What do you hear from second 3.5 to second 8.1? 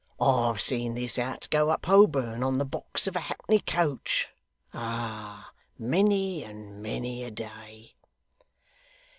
coach ah, many and many a day!